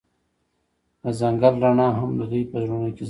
[1.01, 2.99] د ځنګل رڼا هم د دوی په زړونو کې ځلېده.